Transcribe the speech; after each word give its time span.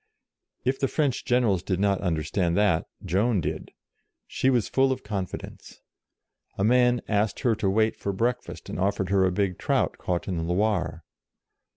If 0.65 0.79
the 0.79 0.87
French 0.87 1.25
generals 1.25 1.61
did 1.61 1.79
not 1.79 2.01
understand 2.01 2.57
that, 2.57 2.87
Joan 3.05 3.39
did. 3.39 3.69
She 4.25 4.49
was 4.49 4.67
full 4.67 4.91
of 4.91 5.03
confidence. 5.03 5.79
A 6.57 6.63
man 6.63 7.03
asked 7.07 7.41
her 7.41 7.53
to 7.57 7.69
wait 7.69 7.95
for 7.95 8.11
breakfast, 8.11 8.67
and 8.67 8.79
offered 8.79 9.09
her 9.09 9.25
a 9.25 9.31
big 9.31 9.59
trout 9.59 9.99
caught 9.99 10.27
in 10.27 10.37
the 10.37 10.43
Loire. 10.53 11.03